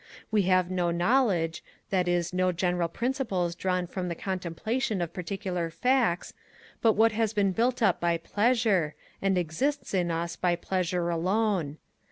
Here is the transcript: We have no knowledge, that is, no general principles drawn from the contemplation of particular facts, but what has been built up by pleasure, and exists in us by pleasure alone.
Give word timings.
We 0.31 0.41
have 0.49 0.71
no 0.71 0.89
knowledge, 0.89 1.63
that 1.91 2.07
is, 2.07 2.33
no 2.33 2.51
general 2.51 2.87
principles 2.87 3.53
drawn 3.53 3.85
from 3.85 4.07
the 4.09 4.15
contemplation 4.15 4.99
of 4.99 5.13
particular 5.13 5.69
facts, 5.69 6.33
but 6.81 6.93
what 6.93 7.11
has 7.11 7.33
been 7.35 7.51
built 7.51 7.83
up 7.83 7.99
by 7.99 8.17
pleasure, 8.17 8.95
and 9.21 9.37
exists 9.37 9.93
in 9.93 10.09
us 10.09 10.35
by 10.35 10.55
pleasure 10.55 11.11
alone. 11.11 11.77